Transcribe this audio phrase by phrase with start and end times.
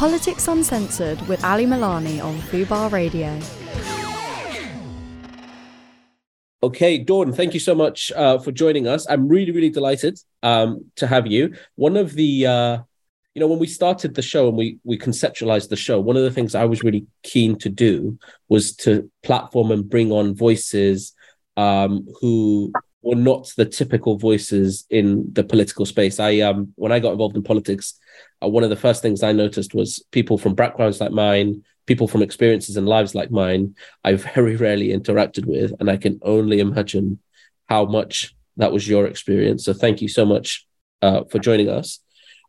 [0.00, 3.38] Politics Uncensored with Ali Milani on Fubar Radio.
[6.62, 9.06] Okay, Dawn, thank you so much uh, for joining us.
[9.10, 11.54] I'm really, really delighted um, to have you.
[11.74, 12.78] One of the, uh,
[13.34, 16.22] you know, when we started the show and we we conceptualized the show, one of
[16.22, 21.12] the things I was really keen to do was to platform and bring on voices
[21.58, 22.72] um, who
[23.02, 26.20] were not the typical voices in the political space.
[26.20, 27.94] I um, when I got involved in politics,
[28.42, 32.08] uh, one of the first things I noticed was people from backgrounds like mine, people
[32.08, 36.60] from experiences and lives like mine, I very rarely interacted with, and I can only
[36.60, 37.18] imagine
[37.68, 39.64] how much that was your experience.
[39.64, 40.66] So thank you so much
[41.02, 42.00] uh, for joining us.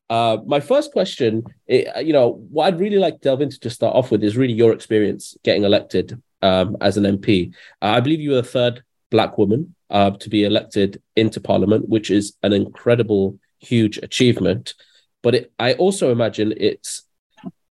[0.10, 3.60] Uh, my first question, it, uh, you know, what I'd really like to delve into
[3.62, 7.54] to start off with is really your experience getting elected um, as an MP.
[7.82, 11.88] Uh, I believe you were the third Black woman uh, to be elected into Parliament,
[11.90, 14.74] which is an incredible, huge achievement.
[15.22, 17.04] But it, I also imagine it's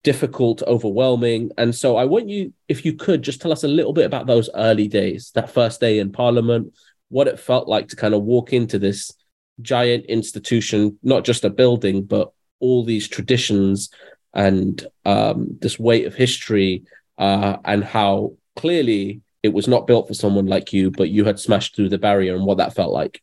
[0.05, 1.51] difficult, overwhelming.
[1.59, 4.27] And so I want you, if you could, just tell us a little bit about
[4.27, 6.75] those early days, that first day in Parliament,
[7.09, 9.13] what it felt like to kind of walk into this
[9.61, 13.91] giant institution, not just a building, but all these traditions
[14.35, 16.85] and um, this weight of history,
[17.19, 21.39] uh, and how clearly it was not built for someone like you, but you had
[21.39, 23.23] smashed through the barrier and what that felt like.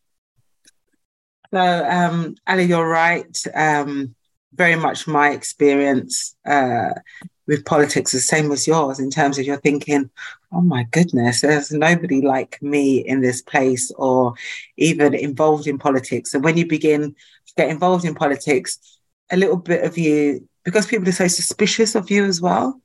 [1.52, 3.38] So, um, Ali, you're right.
[3.56, 4.16] Um,
[4.54, 6.94] very much my experience uh,
[7.48, 10.10] with politics, the same as yours, in terms of you're thinking,
[10.52, 14.34] oh my goodness, there's nobody like me in this place or
[14.78, 16.34] even involved in politics.
[16.34, 17.16] And when you begin
[17.48, 18.78] to get involved in politics,
[19.32, 22.82] a little bit of you, because people are so suspicious of you as well,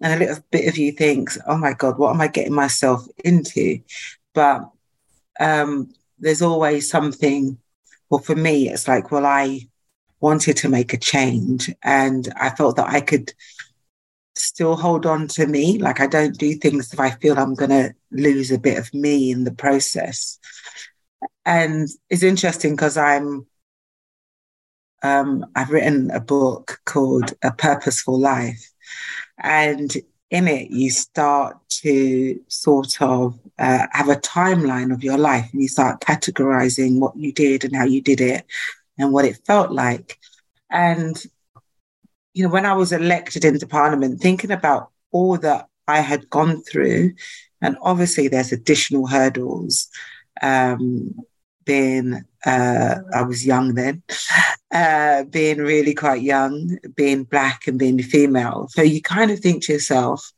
[0.00, 3.06] and a little bit of you thinks, oh my God, what am I getting myself
[3.24, 3.80] into?
[4.34, 4.68] But
[5.40, 7.58] um, there's always something,
[8.10, 9.68] well, for me, it's like, well, I
[10.20, 13.32] wanted to make a change and I felt that I could
[14.34, 15.78] still hold on to me.
[15.78, 18.92] Like I don't do things if I feel I'm going to lose a bit of
[18.92, 20.38] me in the process.
[21.44, 23.46] And it's interesting because I'm,
[25.02, 28.70] um, I've written a book called A Purposeful Life.
[29.38, 29.92] And
[30.30, 35.62] in it, you start to sort of uh, have a timeline of your life and
[35.62, 38.44] you start categorizing what you did and how you did it
[38.98, 40.18] and what it felt like.
[40.70, 41.22] And,
[42.34, 46.62] you know, when I was elected into parliament, thinking about all that I had gone
[46.62, 47.14] through,
[47.60, 49.88] and obviously there's additional hurdles.
[50.42, 51.14] Um,
[51.66, 54.02] being, uh, I was young then,
[54.72, 58.68] uh, being really quite young, being black and being female.
[58.70, 60.32] So you kind of think to yourself,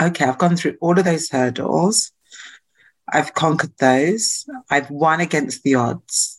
[0.00, 2.10] okay, I've gone through all of those hurdles.
[3.12, 4.44] I've conquered those.
[4.68, 6.36] I've won against the odds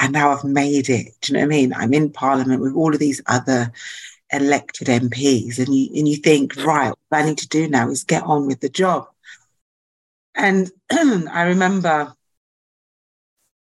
[0.00, 1.12] and now I've made it.
[1.20, 1.72] Do you know what I mean?
[1.74, 3.72] I'm in Parliament with all of these other
[4.32, 8.04] elected MPs, and you and you think, right, what I need to do now is
[8.04, 9.08] get on with the job.
[10.34, 12.14] And I remember,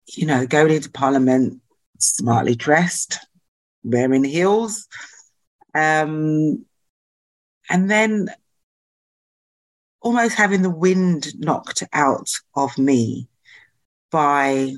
[0.08, 1.62] you know, going into Parliament
[2.00, 3.18] smartly dressed,
[3.84, 4.88] wearing heels,
[5.74, 6.66] um,
[7.70, 8.30] and then
[10.02, 13.28] almost having the wind knocked out of me
[14.12, 14.74] by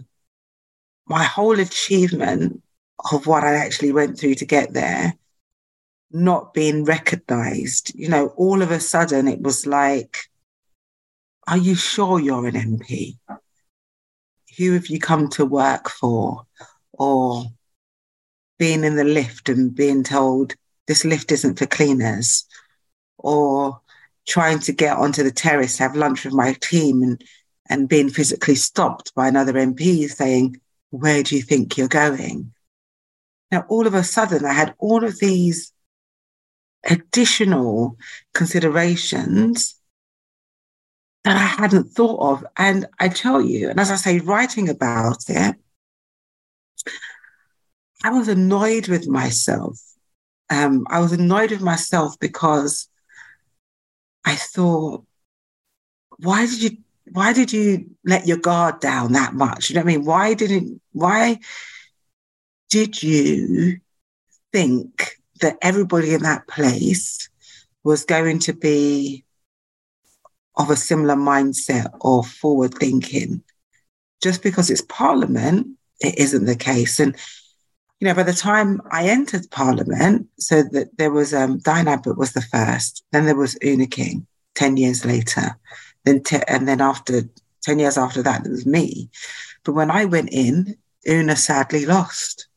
[1.08, 2.62] my whole achievement
[3.12, 5.14] of what I actually went through to get there
[6.12, 7.94] not being recognized.
[7.96, 10.18] You know, all of a sudden it was like,
[11.48, 13.18] are you sure you're an MP?
[14.58, 16.46] Who have you come to work for?
[16.94, 17.46] Or
[18.58, 20.56] being in the lift and being told
[20.88, 22.46] this lift isn't for cleaners,
[23.18, 23.82] or
[24.28, 27.24] trying to get onto the terrace, to have lunch with my team and,
[27.70, 30.60] and being physically stopped by another MP saying,
[30.92, 32.54] where do you think you're going?
[33.52, 35.72] Now, all of a sudden, I had all of these
[36.86, 37.98] additional
[38.34, 39.76] considerations
[41.26, 42.46] that I hadn't thought of.
[42.56, 45.56] And I tell you, and as I say, writing about it,
[48.04, 49.82] I was annoyed with myself.
[50.52, 52.88] Um, I was annoyed with myself because
[54.24, 55.04] I thought,
[56.18, 56.78] why did you
[57.12, 59.70] why did you let your guard down that much?
[59.70, 60.06] You know what I mean?
[60.06, 61.40] Why didn't why
[62.70, 63.80] did you
[64.54, 67.30] think that everybody in that place
[67.84, 69.25] was going to be
[70.58, 73.44] of a similar mindset or forward thinking?
[74.22, 75.68] Just because it's parliament,
[76.00, 77.00] it isn't the case.
[77.00, 77.16] And
[78.00, 82.18] you know, by the time I entered Parliament, so that there was um, Diane Abbott
[82.18, 85.58] was the first, then there was Oona King ten years later,
[86.04, 87.24] then and then after
[87.66, 89.10] 10 years after that, it was me.
[89.64, 92.48] But when I went in, Una sadly lost.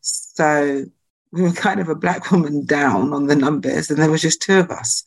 [0.00, 0.84] So
[1.32, 4.42] we were kind of a black woman down on the numbers, and there was just
[4.42, 5.04] two of us.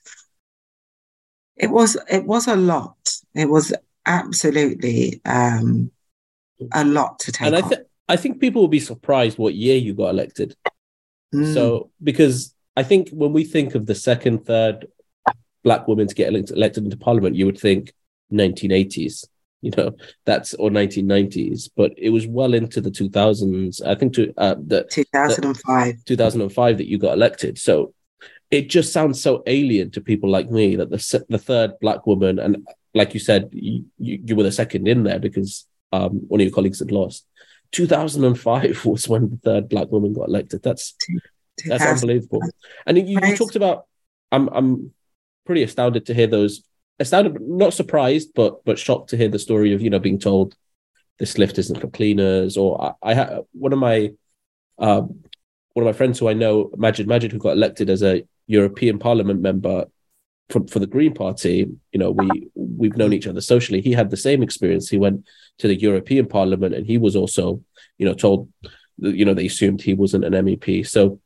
[1.61, 2.97] It was it was a lot.
[3.35, 3.73] It was
[4.05, 5.91] absolutely um,
[6.73, 7.47] a lot to take.
[7.47, 10.55] And I, th- I think people will be surprised what year you got elected.
[11.33, 11.53] Mm.
[11.53, 14.87] So because I think when we think of the second, third
[15.63, 17.93] black woman to get elected, elected into parliament, you would think
[18.33, 19.27] 1980s
[19.61, 19.91] you know
[20.25, 24.85] that's or 1990s but it was well into the 2000s i think to uh the
[24.89, 27.93] 2005 the, 2005 that you got elected so
[28.51, 32.37] it just sounds so alien to people like me that the the third black woman
[32.37, 36.45] and like you said you, you were the second in there because um one of
[36.45, 37.25] your colleagues had lost.
[37.71, 40.61] 2005 was when the third black woman got elected.
[40.61, 40.95] That's
[41.65, 42.41] that's unbelievable.
[42.85, 43.85] And you, you talked about
[44.33, 44.93] i'm i'm
[45.45, 46.63] pretty astounded to hear those
[47.01, 50.55] astounded, not surprised, but but shocked to hear the story of you know being told
[51.19, 52.55] this lift isn't for cleaners.
[52.55, 54.11] Or I, I had one of my
[54.77, 55.23] um,
[55.73, 58.99] one of my friends who I know, Magid Magid, who got elected as a European
[58.99, 59.85] Parliament member
[60.49, 61.67] for, for the Green Party.
[61.91, 63.81] You know, we we've known each other socially.
[63.81, 64.89] He had the same experience.
[64.89, 65.25] He went
[65.59, 67.61] to the European Parliament, and he was also,
[67.97, 68.49] you know, told,
[68.97, 70.87] you know, they assumed he wasn't an MEP.
[70.87, 71.19] So,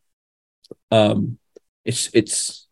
[0.92, 1.38] um,
[1.84, 2.68] it's it's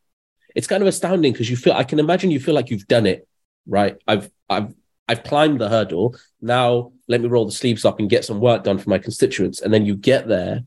[0.55, 3.05] it's kind of astounding because you feel I can imagine you feel like you've done
[3.05, 3.27] it,
[3.65, 3.97] right?
[4.07, 4.73] I've I've
[5.07, 6.15] I've climbed the hurdle.
[6.41, 9.61] Now let me roll the sleeves up and get some work done for my constituents.
[9.61, 10.61] And then you get there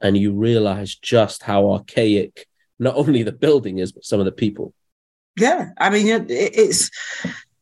[0.00, 2.46] and you realize just how archaic
[2.82, 4.74] not only the building is, but some of the people.
[5.38, 5.70] Yeah.
[5.78, 6.90] I mean, it's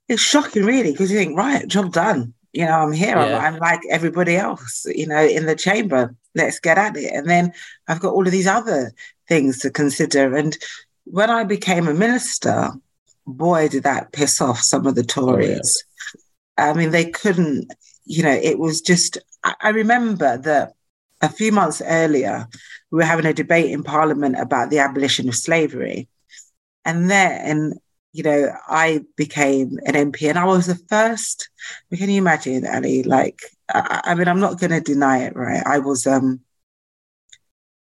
[0.08, 2.34] it's shocking, really, because you think, right, job done.
[2.52, 3.16] You know, I'm here.
[3.16, 3.38] Yeah.
[3.38, 6.16] I'm, I'm like everybody else, you know, in the chamber.
[6.34, 7.12] Let's get at it.
[7.12, 7.52] And then
[7.86, 8.92] I've got all of these other
[9.28, 10.36] things to consider.
[10.36, 10.56] And
[11.04, 12.70] when I became a minister,
[13.26, 15.84] boy, did that piss off some of the Tories.
[16.58, 16.70] Oh, yeah.
[16.70, 17.72] I mean, they couldn't,
[18.04, 20.74] you know, it was just, I, I remember that
[21.20, 22.48] a few months earlier,
[22.90, 26.08] we were having a debate in Parliament about the abolition of slavery.
[26.84, 27.74] And then,
[28.12, 31.48] you know, I became an MP and I was the first.
[31.94, 33.02] Can you imagine, Ali?
[33.02, 33.42] Like,
[33.72, 35.62] I, I mean, I'm not going to deny it, right?
[35.64, 36.40] I was, um,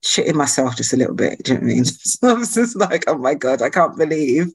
[0.06, 1.44] shitting myself just a little bit.
[1.44, 1.86] Do you know what I mean?
[2.06, 4.48] So I was just like, oh my God, I can't believe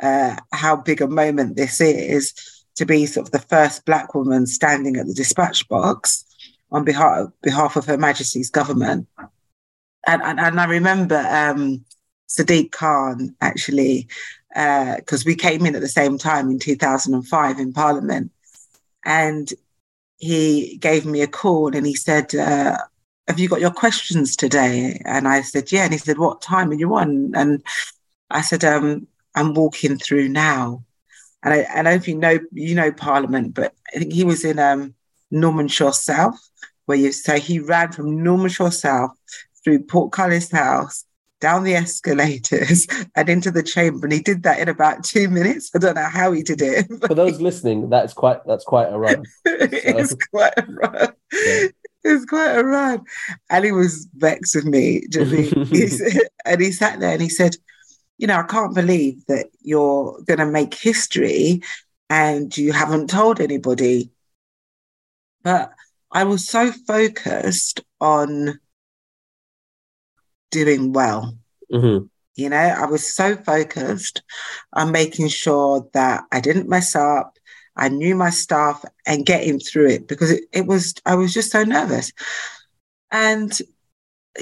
[0.00, 2.34] uh, how big a moment this is
[2.76, 6.24] to be sort of the first black woman standing at the dispatch box
[6.70, 9.08] on behalf behalf of Her Majesty's government.
[10.06, 11.84] And and, and I remember um,
[12.28, 14.08] Sadiq Khan actually,
[14.48, 18.32] because uh, we came in at the same time in 2005 in Parliament,
[19.04, 19.52] and
[20.18, 22.76] he gave me a call and he said, uh,
[23.28, 25.00] have you got your questions today?
[25.04, 25.84] And I said, yeah.
[25.84, 27.32] And he said, what time are you on?
[27.34, 27.62] And
[28.30, 30.84] I said, um, I'm walking through now.
[31.42, 34.44] And I, I don't if you know, you know Parliament, but I think he was
[34.44, 34.94] in um,
[35.92, 36.38] South,
[36.86, 39.16] where you say he ran from Norman Shaw South
[39.66, 41.04] through Portcullis House,
[41.40, 42.86] down the escalators
[43.16, 44.06] and into the chamber.
[44.06, 45.70] And he did that in about two minutes.
[45.74, 46.86] I don't know how he did it.
[47.06, 49.24] For those listening, that's quite that's quite a run.
[49.44, 50.16] it's so.
[50.30, 51.12] quite a run.
[51.32, 51.66] Yeah
[52.06, 53.04] it's quite a run.
[53.50, 55.02] And he was vexed with me.
[55.14, 57.56] and he sat there and he said,
[58.18, 61.62] You know, I can't believe that you're going to make history
[62.08, 64.10] and you haven't told anybody.
[65.42, 65.72] But
[66.12, 68.60] I was so focused on
[70.64, 71.36] doing well.
[71.72, 72.06] Mm-hmm.
[72.36, 74.22] You know, I was so focused
[74.72, 77.38] on making sure that I didn't mess up,
[77.76, 81.50] I knew my stuff and getting through it because it, it was, I was just
[81.50, 82.12] so nervous.
[83.10, 83.56] And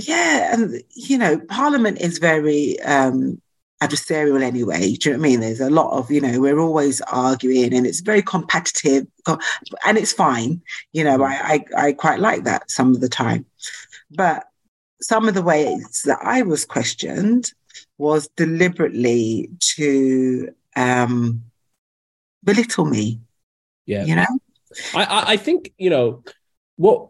[0.01, 3.41] yeah, and you know, Parliament is very um,
[3.83, 4.95] adversarial anyway.
[4.95, 5.41] Do you know what I mean?
[5.41, 10.13] There's a lot of, you know, we're always arguing and it's very competitive and it's
[10.13, 10.63] fine.
[10.93, 13.47] You know, I, I, I quite like that some of the time.
[14.11, 14.47] But
[15.01, 17.53] some of the ways that I was questioned
[17.99, 21.43] was deliberately to um,
[22.43, 23.21] belittle me.
[23.87, 24.05] Yeah.
[24.05, 24.39] You know?
[24.95, 26.25] I, I think, you know,
[26.77, 27.09] what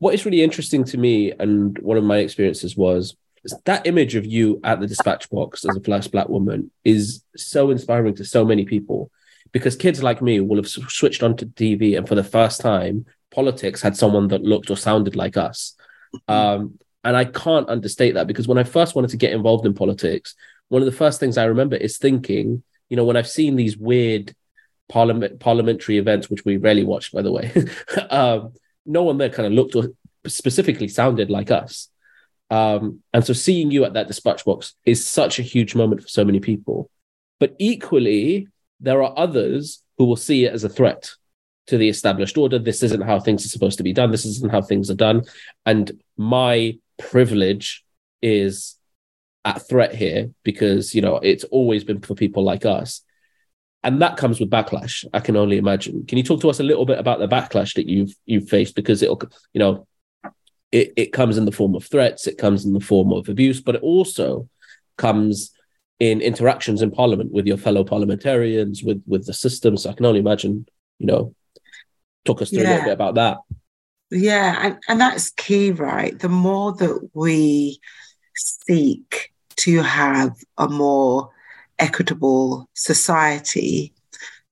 [0.00, 3.16] what is really interesting to me and one of my experiences was
[3.64, 7.70] that image of you at the dispatch box as a first black woman is so
[7.70, 9.10] inspiring to so many people
[9.52, 13.82] because kids like me will have switched onto TV and for the first time politics
[13.82, 15.74] had someone that looked or sounded like us.
[16.14, 16.32] Mm-hmm.
[16.32, 19.74] Um, and I can't understate that because when I first wanted to get involved in
[19.74, 20.34] politics,
[20.68, 23.76] one of the first things I remember is thinking, you know, when I've seen these
[23.76, 24.34] weird
[24.88, 27.52] parliament parliamentary events, which we rarely watch, by the way,
[28.10, 28.52] um,
[28.84, 29.92] no one there kind of looked or
[30.26, 31.88] specifically sounded like us.
[32.50, 36.08] Um, and so seeing you at that dispatch box is such a huge moment for
[36.08, 36.90] so many people.
[37.38, 38.48] But equally,
[38.80, 41.10] there are others who will see it as a threat
[41.68, 42.58] to the established order.
[42.58, 44.10] This isn't how things are supposed to be done.
[44.10, 45.22] This isn't how things are done.
[45.64, 47.84] And my privilege
[48.20, 48.76] is
[49.44, 53.02] at threat here because you know it's always been for people like us
[53.84, 56.64] and that comes with backlash i can only imagine can you talk to us a
[56.64, 59.20] little bit about the backlash that you've you've faced because it'll
[59.52, 59.86] you know
[60.70, 63.60] it, it comes in the form of threats it comes in the form of abuse
[63.60, 64.48] but it also
[64.96, 65.52] comes
[66.00, 70.04] in interactions in parliament with your fellow parliamentarians with with the system so i can
[70.04, 70.66] only imagine
[70.98, 71.34] you know
[72.24, 72.68] talk us through yeah.
[72.68, 73.38] a little bit about that
[74.10, 77.78] yeah and, and that's key right the more that we
[78.36, 81.30] seek to have a more
[81.78, 83.92] equitable society,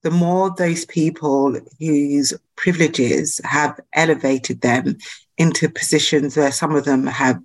[0.03, 4.97] the more those people whose privileges have elevated them
[5.39, 7.41] into positions where some of them have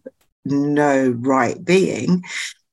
[0.46, 2.24] no right being,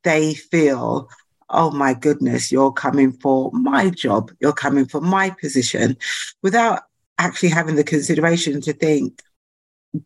[0.05, 1.09] they feel,
[1.51, 5.97] oh my goodness, you're coming for my job, you're coming for my position,
[6.43, 6.83] without
[7.19, 9.21] actually having the consideration to think,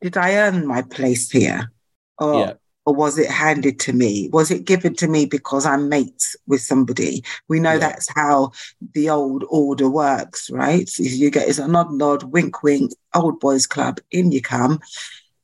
[0.01, 1.71] did I earn my place here?
[2.19, 2.53] Or yeah
[2.85, 4.29] or was it handed to me?
[4.33, 7.23] Was it given to me because I'm mates with somebody?
[7.49, 7.79] We know yeah.
[7.79, 8.53] that's how
[8.95, 10.89] the old order works, right?
[10.89, 14.81] So you get it's a nod, nod, wink, wink, old boys club, in you come,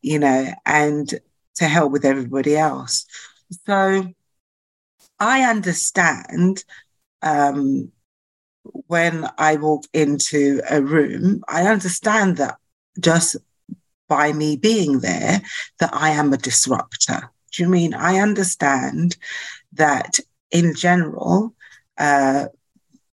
[0.03, 1.15] you know, and
[1.57, 3.07] to hell with everybody else.
[3.67, 4.13] So
[5.21, 6.65] I understand
[7.23, 7.93] um,
[8.87, 12.57] when I walk into a room, I understand that
[13.01, 13.37] just
[14.09, 15.41] by me being there
[15.81, 17.31] that I am a disruptor.
[17.53, 19.17] Do you mean I understand
[19.75, 20.19] that
[20.51, 21.55] in general,
[21.99, 22.47] uh,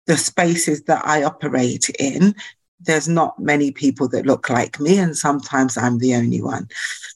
[0.06, 2.34] the spaces that I operate in,
[2.80, 6.68] there's not many people that look like me, and sometimes I'm the only one.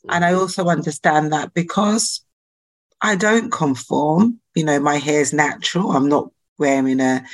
[0.08, 2.24] And I also understand that because
[3.00, 7.24] I don't conform, you know, my hair's natural, I'm not wearing a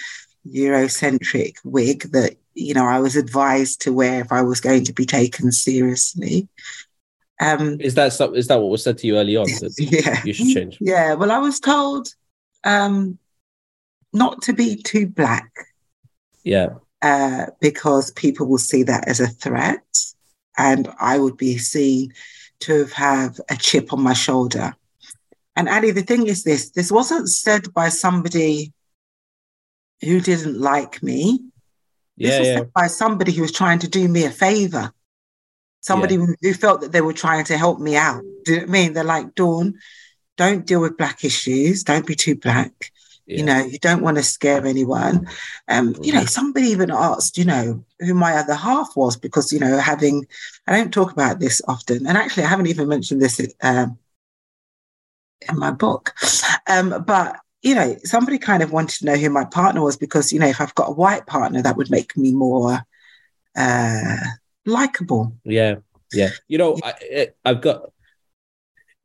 [0.47, 4.93] Eurocentric wig that you know I was advised to wear if I was going to
[4.93, 6.49] be taken seriously.
[7.41, 9.47] Um, is that is that what was said to you early on?
[9.79, 10.79] yeah, you should change.
[10.81, 12.09] Yeah, well, I was told
[12.65, 13.19] um,
[14.13, 15.51] not to be too black.
[16.45, 19.83] Yeah, uh, because people will see that as a threat,
[20.59, 22.13] and I would be seen
[22.61, 24.75] to have a chip on my shoulder.
[25.57, 28.74] And Ali, the thing is this: this wasn't said by somebody
[30.05, 31.41] who didn't like me.
[32.17, 32.63] This yeah, was yeah.
[32.75, 34.93] by somebody who was trying to do me a favor.
[35.81, 36.27] Somebody yeah.
[36.41, 38.23] who felt that they were trying to help me out.
[38.45, 38.93] Do you know what I mean?
[38.93, 39.75] They're like, Dawn,
[40.37, 41.85] don't deal with black issues.
[41.85, 42.93] Don't be too black.
[43.27, 43.37] Yeah.
[43.39, 45.27] You know, you don't want to scare anyone.
[45.69, 46.27] Um, you know, mm-hmm.
[46.29, 50.27] somebody even asked, you know, who my other half was because, you know, having,
[50.67, 52.07] I don't talk about this often.
[52.07, 53.99] And actually, I haven't even mentioned this um,
[55.49, 56.15] in my book.
[56.69, 60.33] Um, but you know, somebody kind of wanted to know who my partner was because,
[60.33, 62.85] you know, if I've got a white partner, that would make me more
[63.57, 64.17] uh,
[64.67, 65.35] likable.
[65.45, 65.77] Yeah,
[66.13, 66.29] yeah.
[66.47, 67.91] You know, I, I've got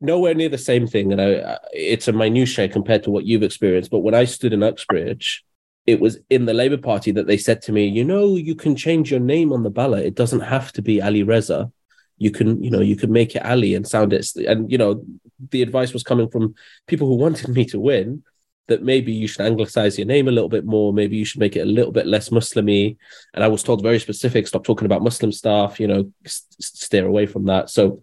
[0.02, 3.90] nowhere near the same thing, and I, it's a minutiae compared to what you've experienced.
[3.90, 5.42] But when I stood in Uxbridge,
[5.86, 8.76] it was in the Labour Party that they said to me, you know, you can
[8.76, 10.04] change your name on the ballot.
[10.04, 11.72] It doesn't have to be Ali Reza.
[12.18, 14.30] You can, you know, you can make it Ali and sound it.
[14.36, 15.02] And you know,
[15.50, 16.54] the advice was coming from
[16.86, 18.22] people who wanted me to win
[18.70, 20.92] that maybe you should anglicize your name a little bit more.
[20.92, 22.96] Maybe you should make it a little bit less Muslimy.
[23.34, 27.26] And I was told very specific, stop talking about Muslim stuff, you know, steer away
[27.26, 27.68] from that.
[27.68, 28.02] So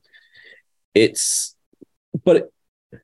[0.93, 1.55] it's,
[2.23, 2.53] but it,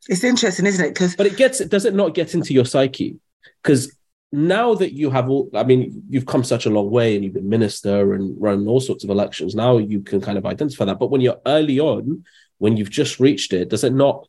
[0.09, 0.93] it's interesting, isn't it?
[0.93, 3.17] Because but it gets, does it not get into your psyche?
[3.63, 3.97] Because
[4.33, 7.33] now that you have all, I mean, you've come such a long way and you've
[7.33, 9.55] been minister and run all sorts of elections.
[9.55, 10.99] Now you can kind of identify that.
[10.99, 12.25] But when you're early on,
[12.57, 14.27] when you've just reached it, does it not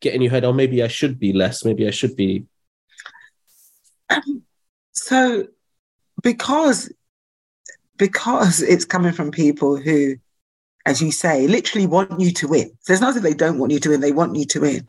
[0.00, 0.44] get in your head?
[0.44, 1.62] Oh, maybe I should be less.
[1.62, 2.46] Maybe I should be
[4.10, 4.42] um,
[4.92, 5.46] so
[6.22, 6.92] because
[7.96, 10.16] because it's coming from people who,
[10.86, 12.70] as you say, literally want you to win.
[12.80, 14.86] So it's not that they don't want you to win, they want you to win.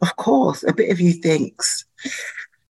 [0.00, 1.84] Of course, a bit of you thinks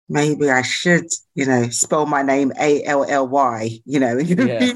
[0.09, 1.05] maybe I should,
[1.35, 4.71] you know, spell my name A L L Y, you know, yeah.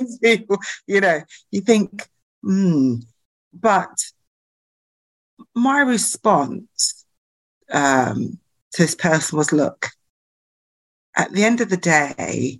[0.88, 2.07] you know, you think,
[2.43, 2.95] hmm.
[3.51, 3.98] But
[5.55, 7.05] my response
[7.72, 8.39] um,
[8.74, 9.89] to this person was, look,
[11.15, 12.60] at the end of the day,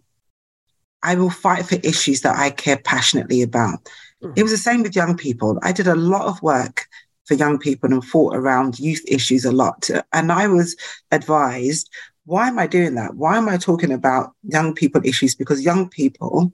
[1.02, 3.90] I will fight for issues that I care passionately about.
[4.22, 4.34] Mm.
[4.38, 5.60] It was the same with young people.
[5.62, 6.88] I did a lot of work
[7.26, 9.90] for young people and fought around youth issues a lot.
[10.12, 10.76] And I was
[11.12, 11.90] advised,
[12.26, 13.16] why am I doing that?
[13.16, 15.36] Why am I talking about young people issues?
[15.36, 16.54] Because young people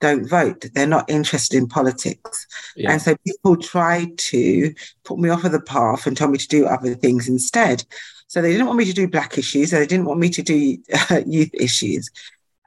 [0.00, 0.66] don't vote.
[0.74, 2.46] They're not interested in politics.
[2.76, 2.92] Yeah.
[2.92, 4.74] And so people try to
[5.04, 7.84] put me off of the path and tell me to do other things instead.
[8.32, 9.72] So they didn't want me to do black issues.
[9.72, 10.78] They didn't want me to do
[11.10, 12.10] uh, youth issues.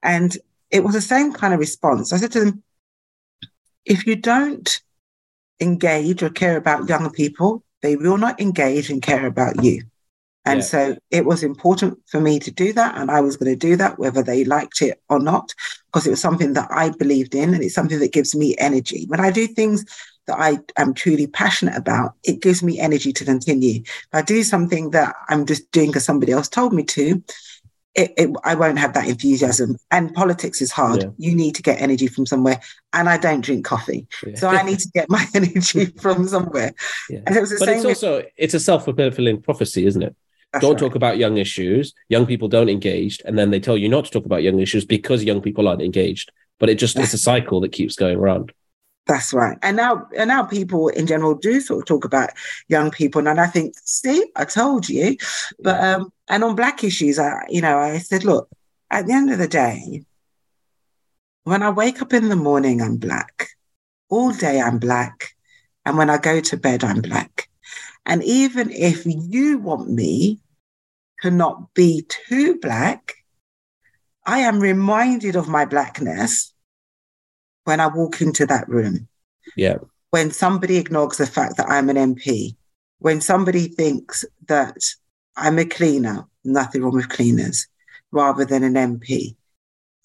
[0.04, 0.38] And
[0.70, 2.14] it was the same kind of response.
[2.14, 2.64] I said to them,
[3.84, 4.80] if you don't
[5.60, 9.82] engage or care about young people, they will not engage and care about you.
[10.46, 10.66] And Yeah.
[10.66, 12.96] so it was important for me to do that.
[12.96, 15.52] And I was going to do that, whether they liked it or not,
[15.88, 19.06] because it was something that I believed in and it's something that gives me energy.
[19.08, 19.84] When I do things
[20.28, 23.82] that I am truly passionate about, it gives me energy to continue.
[23.82, 27.24] If I do something that I'm just doing because somebody else told me to,
[27.96, 29.78] it, it, I won't have that enthusiasm.
[29.90, 31.04] And politics is hard.
[31.04, 31.10] Yeah.
[31.18, 32.60] You need to get energy from somewhere.
[32.92, 34.08] And I don't drink coffee.
[34.36, 36.74] So I need to get my energy from somewhere.
[37.10, 37.22] Yeah.
[37.26, 40.16] And it was the But it's with- also it's a self fulfilling prophecy, isn't it?
[40.52, 40.80] That's don't right.
[40.80, 41.94] talk about young issues.
[42.08, 44.86] Young people don't engage, and then they tell you not to talk about young issues
[44.86, 46.32] because young people aren't engaged.
[46.60, 48.54] But it just it's a cycle that keeps going around.
[49.08, 49.58] That's right.
[49.62, 52.32] And now and now people in general do sort of talk about
[52.70, 53.28] young people.
[53.28, 55.18] And I think, see, I told you.
[55.60, 58.50] But um and on black issues, I you know, I said, look,
[58.90, 60.04] at the end of the day,
[61.44, 63.50] when I wake up in the morning, I'm black.
[64.10, 65.36] All day I'm black.
[65.86, 67.48] And when I go to bed, I'm black.
[68.08, 70.40] And even if you want me
[71.22, 73.16] to not be too black,
[74.26, 76.55] I am reminded of my blackness
[77.66, 79.08] when I walk into that room
[79.56, 79.78] Yeah,
[80.12, 82.56] when somebody ignores the fact that I'm an MP,
[83.00, 84.78] when somebody thinks that
[85.36, 87.68] I'm a cleaner, nothing wrong with cleaners,
[88.14, 89.36] rather than an MP.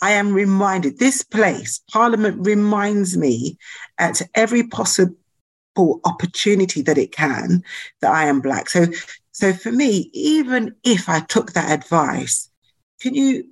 [0.03, 3.57] I am reminded, this place, Parliament reminds me
[3.99, 5.15] at every possible
[6.05, 7.63] opportunity that it can
[8.01, 8.69] that I am black.
[8.69, 8.87] So,
[9.31, 12.51] so for me, even if I took that advice,
[13.01, 13.45] can you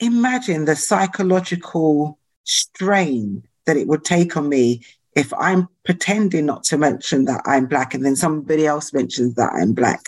[0.00, 4.82] imagine the psychological strain that it would take on me
[5.16, 9.52] if I'm pretending not to mention that I'm black and then somebody else mentions that
[9.52, 10.00] I'm black?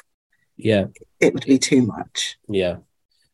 [0.57, 0.87] yeah,
[1.21, 2.37] It would be too much.
[2.49, 2.77] yeah.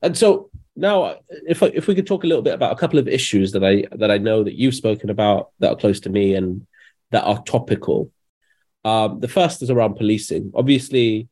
[0.03, 2.99] And so now, if I, if we could talk a little bit about a couple
[2.99, 6.11] of issues that I that I know that you've spoken about that are close to
[6.11, 6.67] me and
[7.13, 8.11] that are topical.
[8.85, 10.51] Um, the first is around policing.
[10.55, 11.29] Obviously,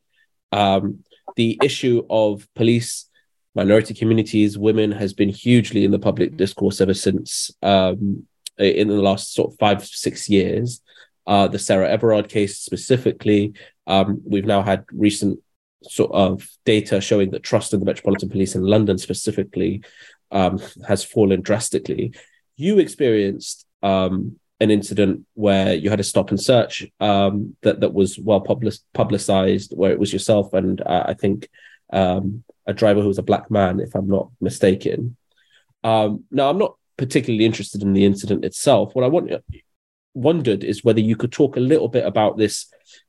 [0.52, 1.02] um,
[1.36, 3.06] the issue of police,
[3.54, 8.26] minority communities, women has been hugely in the public discourse ever since um,
[8.58, 10.80] in the last sort of five, six years.
[11.26, 13.52] Uh, the Sarah Everard case specifically.
[13.86, 15.38] Um, we've now had recent
[15.82, 19.82] sort of data showing that trust in the Metropolitan Police in London specifically
[20.30, 22.12] um, has fallen drastically.
[22.56, 27.94] You experienced um, an incident where you had a stop and search um, that that
[27.94, 31.48] was well public, publicized, where it was yourself and uh, I think
[31.92, 35.16] um, a driver who was a black man, if I'm not mistaken.
[35.84, 38.94] Um, now, I'm not particularly interested in the incident itself.
[38.94, 39.30] What I want,
[40.14, 42.66] wondered is whether you could talk a little bit about this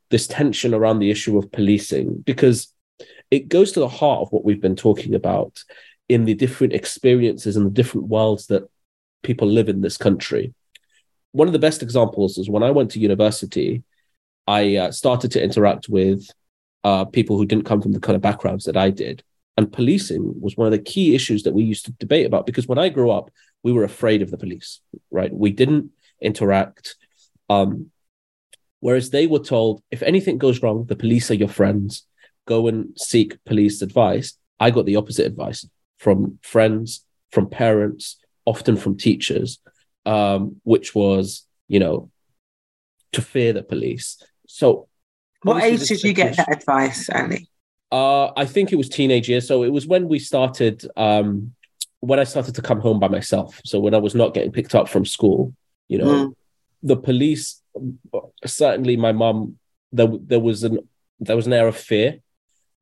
[0.09, 2.73] this tension around the issue of policing because
[3.31, 5.63] it goes to the heart of what we've been talking about
[6.09, 8.69] in the different experiences and the different worlds that
[9.23, 10.53] people live in this country.
[11.31, 13.83] One of the best examples is when I went to university,
[14.47, 16.27] I uh, started to interact with
[16.83, 19.23] uh, people who didn't come from the kind of backgrounds that I did.
[19.57, 22.67] And policing was one of the key issues that we used to debate about because
[22.67, 23.29] when I grew up,
[23.63, 24.79] we were afraid of the police,
[25.11, 25.31] right?
[25.31, 26.95] We didn't interact.
[27.49, 27.91] Um,
[28.79, 32.07] whereas they were told if anything goes wrong, the police are your friends.
[32.47, 34.37] Go and seek police advice.
[34.59, 39.59] I got the opposite advice from friends, from parents, often from teachers,
[40.05, 42.09] um, which was, you know,
[43.11, 44.21] to fear the police.
[44.47, 44.87] So,
[45.43, 47.47] What age did you get that advice, Ali?
[47.91, 49.47] Uh, I think it was teenage years.
[49.47, 51.53] So it was when we started, um,
[51.99, 53.59] when I started to come home by myself.
[53.65, 55.53] So when I was not getting picked up from school,
[55.87, 56.33] you know, Mm.
[56.83, 57.61] the police,
[58.45, 59.57] certainly my mum,
[59.91, 60.79] there, there was an,
[61.19, 62.19] there was an air of fear.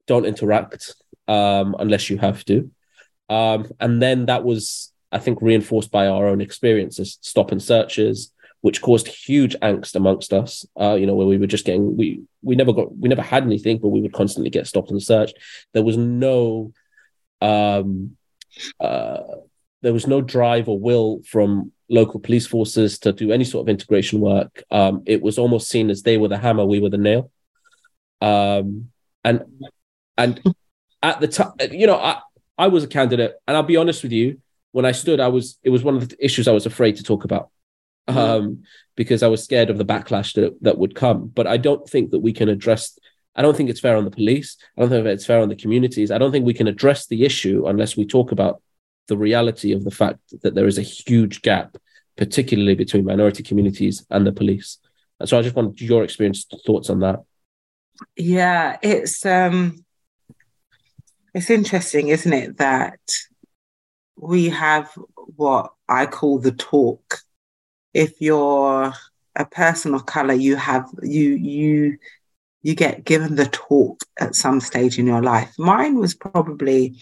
[0.06, 0.95] Don't interact
[1.28, 2.72] um, unless you have to.
[3.30, 8.32] Um, and then that was, I think, reinforced by our own experiences, stop and searches,
[8.62, 10.65] which caused huge angst amongst us.
[10.80, 13.43] Uh, you know, where we were just getting we we never got we never had
[13.43, 15.38] anything, but we would constantly get stopped and searched.
[15.74, 16.74] There was no
[17.41, 18.17] um
[18.80, 19.22] uh
[19.82, 23.69] there was no drive or will from local police forces to do any sort of
[23.69, 24.63] integration work.
[24.69, 27.32] Um, it was almost seen as they were the hammer, we were the nail.
[28.22, 28.89] Um,
[29.24, 29.43] and
[30.17, 30.41] and
[31.02, 32.19] at the time, you know, I
[32.58, 34.41] I was a candidate, and I'll be honest with you,
[34.72, 37.04] when I stood, I was it was one of the issues I was afraid to
[37.04, 37.50] talk about
[38.08, 38.64] um,
[38.96, 41.28] because I was scared of the backlash that that would come.
[41.28, 42.98] But I don't think that we can address.
[43.36, 44.58] I don't think it's fair on the police.
[44.78, 46.12] I don't think it's fair on the communities.
[46.12, 48.62] I don't think we can address the issue unless we talk about
[49.08, 51.78] the reality of the fact that there is a huge gap,
[52.18, 54.78] particularly between minority communities and the police.
[55.20, 57.24] And so I just wanted your experience, thoughts on that.
[58.16, 59.84] Yeah, it's um
[61.34, 63.00] it's interesting, isn't it, that
[64.16, 64.92] we have
[65.36, 67.20] what I call the talk.
[67.93, 68.93] If you're
[69.36, 71.97] a person of color, you have you you
[72.62, 75.54] you get given the talk at some stage in your life.
[75.58, 76.97] Mine was probably,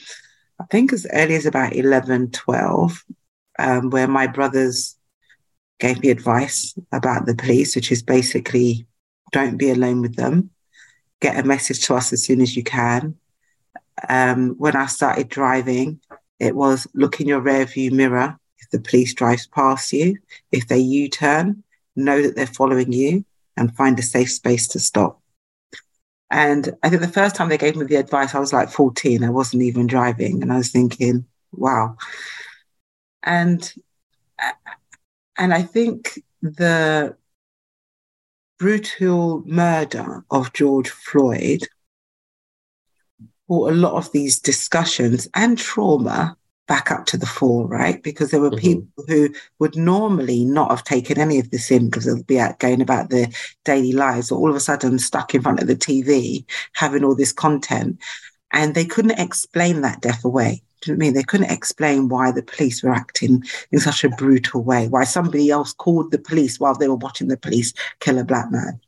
[0.62, 3.04] I think, as early as about 11, 12,
[3.58, 4.96] um, where my brothers
[5.80, 8.86] gave me advice about the police, which is basically
[9.32, 10.52] don't be alone with them,
[11.22, 13.16] get a message to us as soon as you can.
[14.08, 16.00] Um, when I started driving,
[16.40, 18.40] it was look in your rear view mirror
[18.72, 20.18] the police drives past you.
[20.52, 21.64] If they U turn,
[21.96, 23.26] know that they're following you
[23.56, 25.22] and find a safe space to stop.
[26.30, 29.24] And I think the first time they gave me the advice, I was like 14.
[29.24, 30.42] I wasn't even driving.
[30.42, 31.98] And I was thinking, wow.
[33.24, 33.74] And
[35.38, 37.16] and I think the
[38.58, 41.68] brutal murder of George Floyd
[43.48, 46.37] brought a lot of these discussions and trauma
[46.68, 48.02] back up to the fore, right?
[48.04, 48.82] Because there were mm-hmm.
[48.82, 52.60] people who would normally not have taken any of this in because they'll be out
[52.60, 53.28] going about their
[53.64, 57.16] daily lives, or all of a sudden stuck in front of the TV having all
[57.16, 57.98] this content.
[58.52, 60.62] And they couldn't explain that death away.
[60.82, 61.14] Do you know I mean?
[61.14, 65.50] They couldn't explain why the police were acting in such a brutal way, why somebody
[65.50, 68.80] else called the police while they were watching the police kill a black man.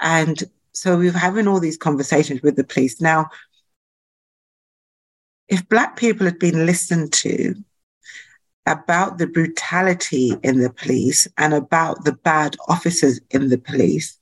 [0.00, 3.00] And so we were having all these conversations with the police.
[3.00, 3.28] Now,
[5.50, 7.54] if Black people had been listened to
[8.66, 14.16] about the brutality in the police and about the bad officers in the police,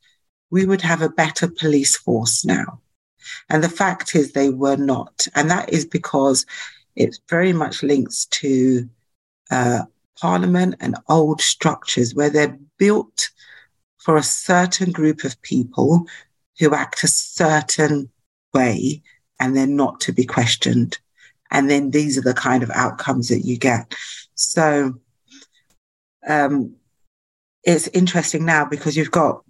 [0.51, 2.81] we would have a better police force now.
[3.51, 5.29] And the fact is, they were not.
[5.35, 6.47] And that is because
[6.97, 8.89] it very much links to
[9.51, 9.83] uh,
[10.19, 13.29] Parliament and old structures where they're built
[13.99, 16.07] for a certain group of people
[16.59, 18.11] who act a certain
[18.55, 19.03] way
[19.39, 20.99] and they're not to be questioned.
[21.51, 23.95] And then these are the kind of outcomes that you get.
[24.35, 24.95] So
[26.29, 26.75] um,
[27.65, 29.43] it's interesting now because you've got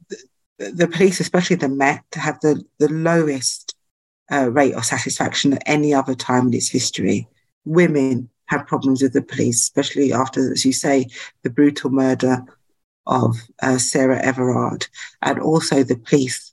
[0.58, 3.74] the police, especially the Met, to have the, the lowest
[4.30, 7.28] uh, rate of satisfaction at any other time in its history.
[7.64, 11.06] Women have problems with the police, especially after, as you say,
[11.42, 12.44] the brutal murder
[13.06, 14.86] of uh, Sarah Everard,
[15.22, 16.52] and also the police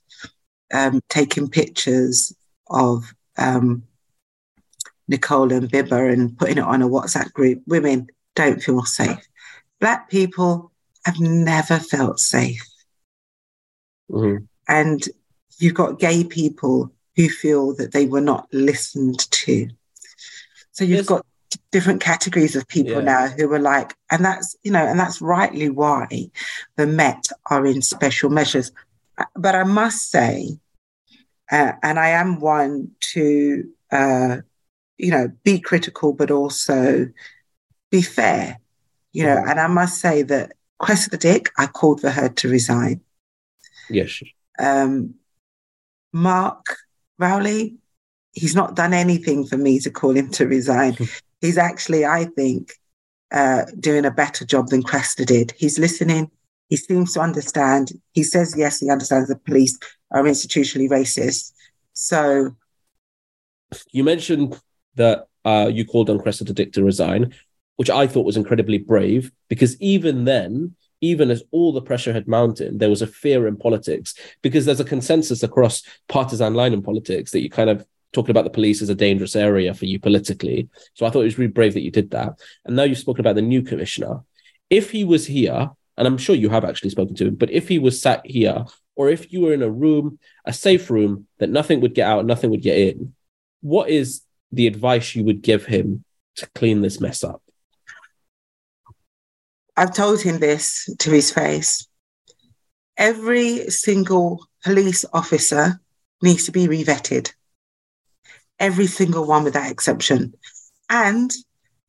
[0.72, 2.34] um, taking pictures
[2.68, 3.82] of um,
[5.08, 7.62] Nicole and Bibaa and putting it on a WhatsApp group.
[7.66, 9.26] Women don't feel safe.
[9.80, 10.72] Black people
[11.04, 12.66] have never felt safe.
[14.10, 14.44] Mm-hmm.
[14.68, 15.08] And
[15.58, 19.68] you've got gay people who feel that they were not listened to.
[20.72, 21.06] So you've yes.
[21.06, 21.26] got
[21.70, 23.00] different categories of people yeah.
[23.00, 26.30] now who are like, and that's, you know, and that's rightly why
[26.76, 28.72] the Met are in special measures.
[29.34, 30.58] But I must say,
[31.50, 34.38] uh, and I am one to uh,
[34.98, 37.08] you know, be critical, but also
[37.90, 38.60] be fair.
[39.12, 43.00] You know, and I must say that Cressida Dick, I called for her to resign.
[43.88, 44.22] Yes.
[44.58, 45.14] Um,
[46.12, 46.76] Mark
[47.18, 47.76] Rowley,
[48.32, 50.96] he's not done anything for me to call him to resign.
[51.40, 52.72] he's actually, I think,
[53.32, 55.54] uh, doing a better job than Cressida did.
[55.56, 56.30] He's listening.
[56.68, 57.92] He seems to understand.
[58.12, 59.78] He says, yes, he understands the police
[60.10, 61.52] are institutionally racist.
[61.92, 62.54] So.
[63.92, 64.60] You mentioned
[64.96, 67.34] that uh, you called on Cressida Dick to resign,
[67.76, 72.26] which I thought was incredibly brave because even then, even as all the pressure had
[72.26, 76.82] mounted, there was a fear in politics because there's a consensus across partisan line in
[76.82, 80.00] politics that you kind of talking about the police as a dangerous area for you
[80.00, 80.68] politically.
[80.94, 82.40] So I thought it was really brave that you did that.
[82.64, 84.20] And now you've spoken about the new commissioner.
[84.70, 87.68] If he was here, and I'm sure you have actually spoken to him, but if
[87.68, 91.50] he was sat here, or if you were in a room, a safe room that
[91.50, 93.14] nothing would get out, nothing would get in,
[93.60, 96.04] what is the advice you would give him
[96.36, 97.42] to clean this mess up?
[99.76, 101.86] I've told him this to his face.
[102.96, 105.80] Every single police officer
[106.22, 107.32] needs to be revetted.
[108.58, 110.32] Every single one without exception.
[110.88, 111.30] And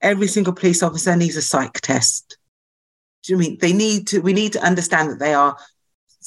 [0.01, 2.37] every single police officer needs a psych test.
[3.23, 5.57] Do you mean they need to we need to understand that they are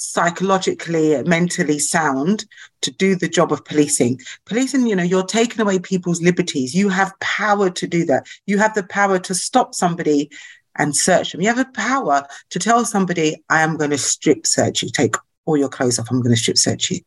[0.01, 2.47] psychologically, mentally sound
[2.81, 4.19] to do the job of policing.
[4.47, 6.75] Policing, you know, you're taking away people's liberties.
[6.75, 8.27] You have power to do that.
[8.47, 10.31] You have the power to stop somebody
[10.79, 11.43] and search them.
[11.43, 15.17] You have the power to tell somebody, I am going to strip search you, take
[15.45, 17.01] all your clothes off, I'm going to strip search you.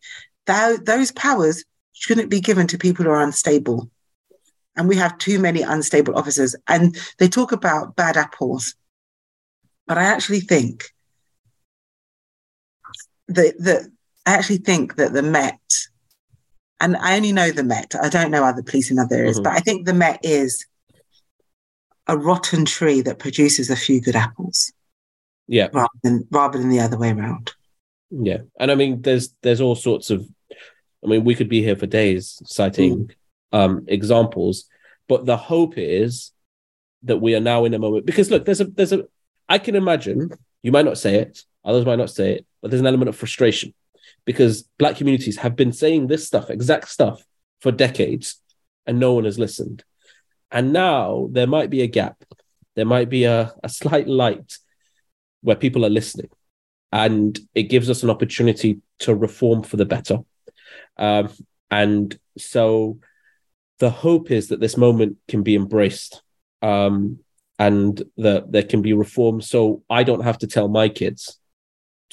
[0.45, 3.89] That, those powers shouldn't be given to people who are unstable.
[4.75, 6.56] And we have too many unstable officers.
[6.67, 8.75] And they talk about bad apples.
[9.88, 10.92] But I actually think
[13.34, 13.91] the the
[14.26, 15.60] I actually think that the Met,
[16.80, 17.93] and I only know the Met.
[18.02, 19.43] I don't know other police in other areas, mm-hmm.
[19.43, 20.65] but I think the Met is
[22.08, 24.72] a rotten tree that produces a few good apples.
[25.48, 27.52] Yeah, rather than rather than the other way around.
[28.10, 30.28] Yeah, and I mean, there's there's all sorts of.
[31.04, 33.12] I mean, we could be here for days citing
[33.52, 34.69] um, examples,
[35.10, 36.32] but the hope is
[37.04, 39.06] that we are now in a moment because look, there's a there's a.
[39.50, 40.30] I can imagine
[40.62, 43.15] you might not say it, others might not say it, but there's an element of
[43.17, 43.73] frustration
[44.26, 47.21] because black communities have been saying this stuff, exact stuff,
[47.60, 48.41] for decades,
[48.88, 49.84] and no one has listened.
[50.49, 52.23] And now there might be a gap,
[52.76, 54.58] there might be a, a slight light
[55.41, 56.30] where people are listening
[56.93, 60.19] and it gives us an opportunity to reform for the better.
[60.95, 61.30] Um,
[61.69, 62.99] and so
[63.80, 66.21] the hope is that this moment can be embraced
[66.62, 67.19] um,
[67.60, 69.41] and that there can be reform.
[69.41, 71.39] So I don't have to tell my kids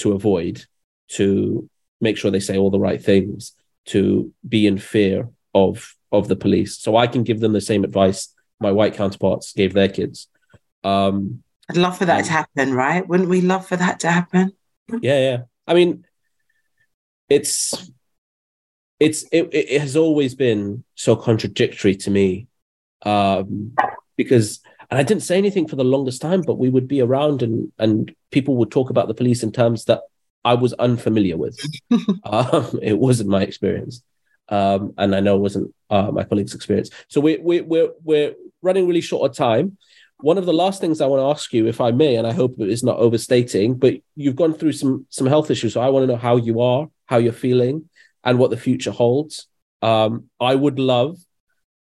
[0.00, 0.64] to avoid,
[1.08, 1.68] to
[2.00, 3.52] make sure they say all the right things,
[3.86, 6.78] to be in fear of of the police.
[6.78, 10.28] So I can give them the same advice my white counterparts gave their kids.
[10.84, 13.06] Um, I'd love for that to happen, right?
[13.06, 14.52] Wouldn't we love for that to happen?
[15.00, 15.38] Yeah, yeah.
[15.66, 16.04] I mean,
[17.28, 17.90] it's
[18.98, 22.48] it's it, it has always been so contradictory to me
[23.02, 23.72] um,
[24.16, 27.42] because and I didn't say anything for the longest time, but we would be around
[27.42, 30.02] and and people would talk about the police in terms that
[30.44, 31.58] I was unfamiliar with.
[32.24, 34.02] um, it wasn't my experience,
[34.48, 36.90] um, and I know it wasn't uh, my colleagues' experience.
[37.08, 39.78] So we we we're we're running really short of time
[40.22, 42.32] one of the last things I want to ask you, if I may, and I
[42.32, 45.74] hope it's not overstating, but you've gone through some some health issues.
[45.74, 47.88] So I want to know how you are, how you're feeling,
[48.24, 49.46] and what the future holds.
[49.82, 51.18] Um, I would love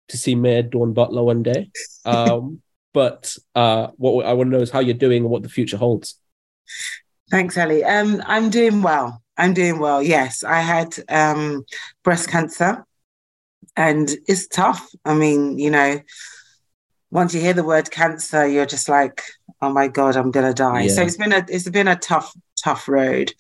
[0.08, 1.70] to see Mayor Dawn Butler one day,
[2.04, 5.48] um, but uh, what I want to know is how you're doing and what the
[5.48, 6.16] future holds.
[7.30, 7.84] Thanks, Ellie.
[7.84, 9.22] Um, I'm doing well.
[9.36, 10.02] I'm doing well.
[10.02, 11.64] Yes, I had um,
[12.02, 12.84] breast cancer,
[13.76, 14.88] and it's tough.
[15.04, 16.00] I mean, you know
[17.10, 19.22] once you hear the word cancer, you're just like,
[19.60, 20.82] oh my god, I'm gonna die.
[20.82, 20.94] Yeah.
[20.94, 23.32] So it's been a it's been a tough tough road,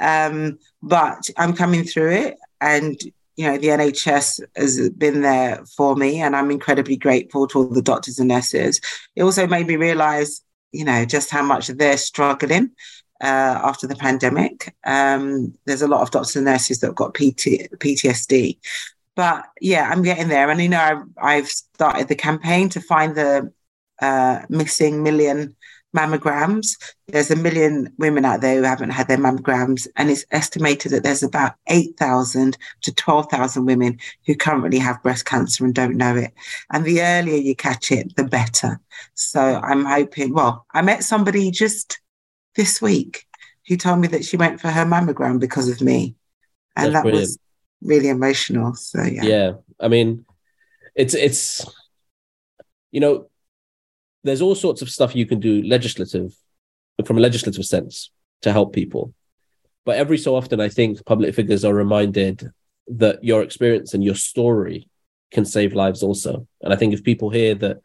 [0.00, 3.00] um, but I'm coming through it, and
[3.36, 7.68] you know the NHS has been there for me, and I'm incredibly grateful to all
[7.68, 8.80] the doctors and nurses.
[9.16, 10.42] It also made me realise,
[10.72, 12.70] you know, just how much they're struggling.
[13.22, 17.14] Uh, after the pandemic, um, there's a lot of doctors and nurses that have got
[17.14, 18.58] PT, PTSD,
[19.14, 20.50] but yeah, I'm getting there.
[20.50, 23.52] And you know, I've, I've started the campaign to find the
[24.02, 25.56] uh, missing million
[25.94, 26.76] mammograms.
[27.08, 31.02] There's a million women out there who haven't had their mammograms, and it's estimated that
[31.02, 36.32] there's about 8,000 to 12,000 women who currently have breast cancer and don't know it.
[36.72, 38.80] And the earlier you catch it, the better.
[39.14, 42.00] So I'm hoping, well, I met somebody just
[42.56, 43.26] this week
[43.68, 46.16] who told me that she went for her mammogram because of me.
[46.76, 47.22] And That's that brilliant.
[47.22, 47.38] was
[47.82, 48.74] really emotional.
[48.74, 49.22] So yeah.
[49.22, 49.52] Yeah.
[49.80, 50.24] I mean,
[50.94, 51.64] it's it's
[52.90, 53.28] you know,
[54.24, 56.34] there's all sorts of stuff you can do legislative
[57.04, 58.10] from a legislative sense
[58.42, 59.14] to help people.
[59.84, 62.50] But every so often I think public figures are reminded
[62.88, 64.88] that your experience and your story
[65.30, 66.46] can save lives also.
[66.62, 67.78] And I think if people hear that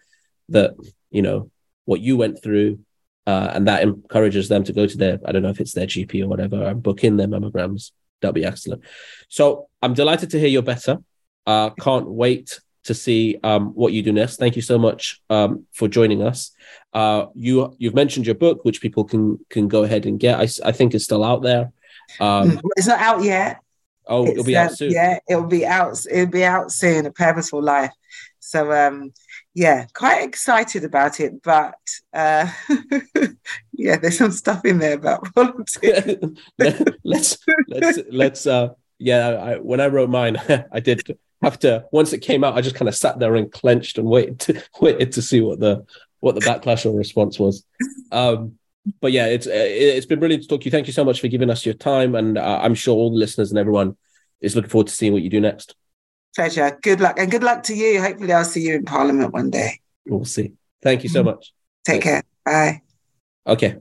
[0.50, 0.76] that,
[1.12, 1.52] you know,
[1.86, 2.80] what you went through
[3.28, 5.86] uh, and that encourages them to go to their, I don't know if it's their
[5.86, 8.84] GP or whatever, and book in their mammograms that'll be excellent.
[9.28, 10.98] So I'm delighted to hear you're better.
[11.46, 14.38] Uh, can't wait to see um, what you do next.
[14.38, 16.52] Thank you so much um, for joining us.
[16.92, 20.40] Uh, you you've mentioned your book, which people can can go ahead and get.
[20.40, 21.72] I, I think it's still out there.
[22.20, 23.62] Um, mm, it's not out yet.
[24.08, 24.92] Oh, it's, it'll be out soon.
[24.92, 26.04] Yeah, it'll be out.
[26.12, 27.06] It'll be out soon.
[27.06, 27.94] A purposeful life.
[28.40, 29.14] So um,
[29.54, 31.76] yeah, quite excited about it, but
[32.12, 32.52] uh,
[33.74, 36.42] yeah, there's some stuff in there about politics.
[37.04, 39.30] let's let's let's uh, yeah.
[39.30, 40.38] I, when I wrote mine,
[40.72, 41.04] I did
[41.42, 41.86] have to.
[41.92, 44.64] Once it came out, I just kind of sat there and clenched and waited to,
[44.82, 45.86] waited to see what the
[46.20, 47.64] what the backlash or response was.
[48.12, 48.58] Um,
[49.02, 50.72] but yeah, it's it's been brilliant to talk to you.
[50.72, 53.18] Thank you so much for giving us your time, and uh, I'm sure all the
[53.18, 53.98] listeners and everyone
[54.42, 55.76] is looking forward to seeing what you do next.
[56.36, 56.78] Pleasure.
[56.82, 57.20] Good luck.
[57.20, 58.02] And good luck to you.
[58.02, 59.80] Hopefully, I'll see you in Parliament one day.
[60.06, 60.54] We'll see.
[60.82, 61.54] Thank you so much.
[61.86, 62.06] Take Thanks.
[62.06, 62.24] care.
[62.46, 62.82] Bye.
[63.46, 63.78] Okay.